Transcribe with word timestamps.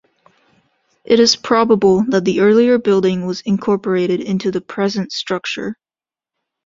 It 1.03 1.19
is 1.19 1.35
probable 1.35 2.03
that 2.05 2.25
the 2.25 2.39
earlier 2.39 2.79
building 2.79 3.27
was 3.27 3.41
incorporated 3.41 4.19
into 4.19 4.49
the 4.49 4.59
present 4.59 5.11
structure. 5.11 5.75